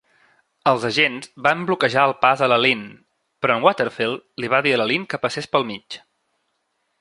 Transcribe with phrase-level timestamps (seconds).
[0.69, 2.81] Els agents van bloquejar el pas a la Lynn,
[3.45, 6.01] però em Waterfield li va dir a la Lynn que passés pel mig.